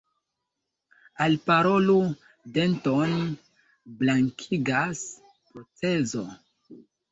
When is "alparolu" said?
1.25-1.97